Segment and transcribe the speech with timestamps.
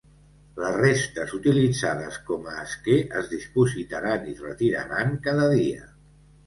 [0.61, 5.89] Les restes utilitzades com a esquer es dipositaran i retiraran cada dia.